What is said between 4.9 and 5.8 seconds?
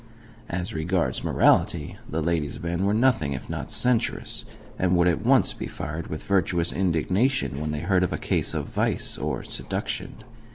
would at once be